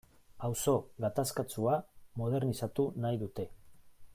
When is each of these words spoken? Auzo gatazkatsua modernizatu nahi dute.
Auzo 0.45 0.73
gatazkatsua 1.03 1.75
modernizatu 2.23 2.87
nahi 3.05 3.21
dute. 3.25 3.47